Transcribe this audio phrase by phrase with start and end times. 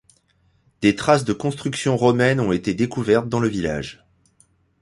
[0.81, 4.03] Des traces de constructions romaines ont été découvertes dans le village.